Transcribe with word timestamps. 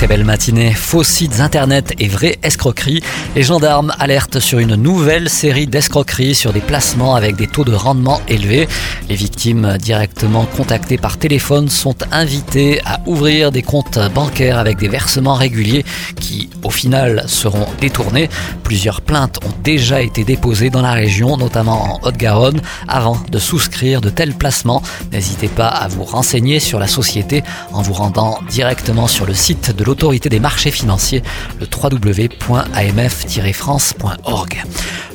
Très 0.00 0.08
belle 0.08 0.24
matinée. 0.24 0.72
Faux 0.72 1.04
sites 1.04 1.40
internet 1.40 1.92
et 1.98 2.08
vraies 2.08 2.38
escroqueries. 2.42 3.02
Les 3.36 3.42
gendarmes 3.42 3.92
alertent 3.98 4.40
sur 4.40 4.58
une 4.58 4.74
nouvelle 4.74 5.28
série 5.28 5.66
d'escroqueries 5.66 6.34
sur 6.34 6.54
des 6.54 6.62
placements 6.62 7.14
avec 7.16 7.36
des 7.36 7.46
taux 7.46 7.64
de 7.64 7.74
rendement 7.74 8.18
élevés. 8.26 8.66
Les 9.10 9.14
victimes 9.14 9.76
directement 9.76 10.46
contactées 10.46 10.96
par 10.96 11.18
téléphone 11.18 11.68
sont 11.68 11.96
invitées 12.12 12.80
à 12.86 13.00
ouvrir 13.04 13.52
des 13.52 13.60
comptes 13.60 13.98
bancaires 14.14 14.56
avec 14.56 14.78
des 14.78 14.88
versements 14.88 15.34
réguliers 15.34 15.84
qui, 16.18 16.48
au 16.62 16.70
final, 16.70 17.24
seront 17.26 17.66
détournés. 17.78 18.30
Plusieurs 18.64 19.02
plaintes 19.02 19.38
ont 19.44 19.52
déjà 19.62 20.00
été 20.00 20.24
déposées 20.24 20.70
dans 20.70 20.80
la 20.80 20.92
région, 20.92 21.36
notamment 21.36 21.96
en 21.96 22.08
Haute-Garonne, 22.08 22.62
avant 22.88 23.20
de 23.30 23.38
souscrire 23.38 24.00
de 24.00 24.08
tels 24.08 24.32
placements. 24.32 24.82
N'hésitez 25.12 25.48
pas 25.48 25.68
à 25.68 25.88
vous 25.88 26.04
renseigner 26.04 26.58
sur 26.58 26.78
la 26.78 26.86
société 26.86 27.44
en 27.72 27.82
vous 27.82 27.92
rendant 27.92 28.38
directement 28.48 29.06
sur 29.06 29.26
le 29.26 29.34
site 29.34 29.76
de 29.76 29.89
l'autorité 29.90 30.28
des 30.28 30.38
marchés 30.38 30.70
financiers, 30.70 31.24
le 31.58 31.66
www.amf-france.org. 31.66 34.62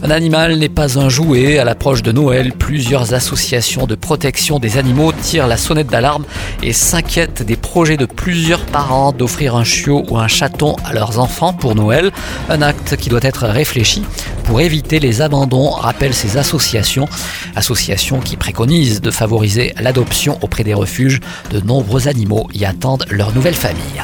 Un 0.03 0.11
animal 0.11 0.57
n'est 0.57 0.67
pas 0.67 0.99
un 0.99 1.07
jouet. 1.07 1.59
À 1.59 1.63
l'approche 1.63 2.03
de 2.03 2.11
Noël, 2.11 2.51
plusieurs 2.51 3.13
associations 3.13 3.87
de 3.87 3.95
protection 3.95 4.59
des 4.59 4.77
animaux 4.77 5.13
tirent 5.13 5.47
la 5.47 5.55
sonnette 5.55 5.87
d'alarme 5.87 6.25
et 6.61 6.73
s'inquiètent 6.73 7.41
des 7.41 7.55
projets 7.55 7.95
de 7.95 8.05
plusieurs 8.05 8.65
parents 8.65 9.13
d'offrir 9.13 9.55
un 9.55 9.63
chiot 9.63 10.03
ou 10.09 10.17
un 10.17 10.27
chaton 10.27 10.75
à 10.83 10.93
leurs 10.93 11.19
enfants 11.19 11.53
pour 11.53 11.73
Noël. 11.73 12.11
Un 12.49 12.61
acte 12.61 12.97
qui 12.97 13.07
doit 13.07 13.23
être 13.23 13.47
réfléchi 13.47 14.03
pour 14.45 14.61
éviter 14.61 14.99
les 14.99 15.21
abandons, 15.21 15.71
rappellent 15.71 16.13
ces 16.13 16.37
associations. 16.37 17.07
Associations 17.55 18.19
qui 18.19 18.37
préconisent 18.37 19.01
de 19.01 19.11
favoriser 19.11 19.73
l'adoption 19.79 20.37
auprès 20.41 20.63
des 20.63 20.73
refuges. 20.73 21.19
De 21.49 21.59
nombreux 21.59 22.07
animaux 22.07 22.47
y 22.53 22.63
attendent 22.63 23.05
leur 23.09 23.33
nouvelle 23.33 23.55
famille. 23.55 24.03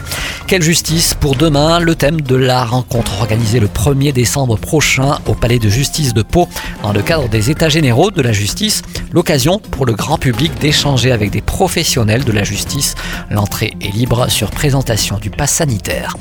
Quelle 0.51 0.63
justice 0.63 1.13
pour 1.13 1.35
demain 1.35 1.79
Le 1.79 1.95
thème 1.95 2.19
de 2.19 2.35
la 2.35 2.65
rencontre 2.65 3.21
organisée 3.21 3.61
le 3.61 3.69
1er 3.69 4.11
décembre 4.11 4.57
prochain 4.57 5.19
au 5.25 5.33
Palais 5.33 5.59
de 5.59 5.69
justice 5.69 6.13
de 6.13 6.23
Pau 6.23 6.49
dans 6.83 6.91
le 6.91 7.01
cadre 7.01 7.29
des 7.29 7.49
États 7.49 7.69
généraux 7.69 8.11
de 8.11 8.21
la 8.21 8.33
justice. 8.33 8.81
L'occasion 9.13 9.59
pour 9.59 9.85
le 9.85 9.93
grand 9.93 10.17
public 10.17 10.51
d'échanger 10.59 11.13
avec 11.13 11.31
des 11.31 11.39
professionnels 11.39 12.25
de 12.25 12.33
la 12.33 12.43
justice. 12.43 12.95
L'entrée 13.29 13.71
est 13.79 13.95
libre 13.95 14.29
sur 14.29 14.51
présentation 14.51 15.19
du 15.19 15.29
pass 15.29 15.51
sanitaire. 15.51 16.17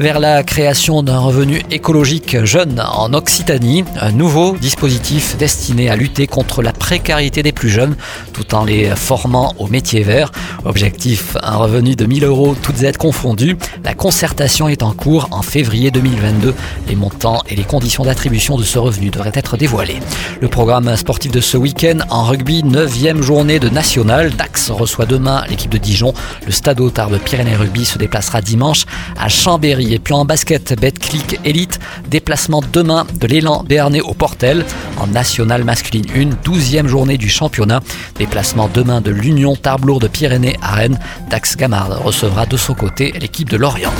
Vers 0.00 0.18
la 0.18 0.42
création 0.42 1.02
d'un 1.02 1.18
revenu 1.18 1.60
écologique 1.70 2.42
jeune 2.46 2.80
en 2.80 3.12
Occitanie, 3.12 3.84
un 4.00 4.12
nouveau 4.12 4.56
dispositif 4.56 5.36
destiné 5.36 5.90
à 5.90 5.96
lutter 5.96 6.26
contre 6.26 6.62
la 6.62 6.72
précarité 6.72 7.42
des 7.42 7.52
plus 7.52 7.68
jeunes 7.68 7.96
tout 8.32 8.54
en 8.54 8.64
les 8.64 8.96
formant 8.96 9.54
au 9.58 9.66
métier 9.66 10.02
vert. 10.02 10.32
Objectif, 10.64 11.36
un 11.42 11.56
revenu 11.56 11.96
de 11.96 12.06
1000 12.06 12.24
euros 12.24 12.56
toutes 12.62 12.82
aides 12.82 12.96
confondues. 12.96 13.58
La 13.84 13.92
concertation 13.92 14.68
est 14.68 14.82
en 14.82 14.92
cours 14.92 15.28
en 15.32 15.42
février 15.42 15.90
2022. 15.90 16.54
Les 16.88 16.96
montants 16.96 17.42
et 17.50 17.54
les 17.54 17.64
conditions 17.64 18.04
d'attribution 18.04 18.56
de 18.56 18.62
ce 18.62 18.78
revenu 18.78 19.10
devraient 19.10 19.32
être 19.34 19.58
dévoilés. 19.58 20.00
Le 20.40 20.48
programme 20.48 20.96
sportif 20.96 21.30
de 21.30 21.42
ce 21.42 21.58
week-end 21.58 21.98
en 22.08 22.24
rugby, 22.24 22.62
9e 22.62 23.20
journée 23.20 23.58
de 23.58 23.68
national. 23.68 24.30
Dax 24.30 24.70
reçoit 24.70 25.04
demain 25.04 25.44
l'équipe 25.50 25.70
de 25.70 25.76
Dijon. 25.76 26.14
Le 26.46 26.52
stade 26.52 26.80
Tarbes 26.94 27.18
Pyrénées 27.18 27.56
Rugby 27.56 27.84
se 27.84 27.98
déplacera 27.98 28.40
dimanche 28.40 28.86
à 29.18 29.28
Chambéry. 29.28 29.89
Et 29.90 29.98
puis 29.98 30.14
en 30.14 30.24
basket, 30.24 30.80
Betclic 30.80 31.40
Elite, 31.44 31.80
déplacement 32.08 32.62
demain 32.72 33.06
de 33.12 33.26
l'élan 33.26 33.64
Béarnais 33.64 34.00
au 34.00 34.14
Portel. 34.14 34.64
En 34.98 35.08
national 35.08 35.64
masculine 35.64 36.06
1, 36.14 36.48
12e 36.48 36.86
journée 36.86 37.18
du 37.18 37.28
championnat. 37.28 37.80
Déplacement 38.16 38.70
demain 38.72 39.00
de 39.00 39.10
l'Union 39.10 39.56
Tarbes 39.56 39.80
de 40.00 40.06
Pyrénées 40.06 40.56
à 40.62 40.76
Rennes. 40.76 41.00
Dax 41.28 41.56
Gamard 41.56 42.02
recevra 42.04 42.46
de 42.46 42.56
son 42.56 42.74
côté 42.74 43.12
l'équipe 43.18 43.50
de 43.50 43.56
Lorient. 43.56 43.92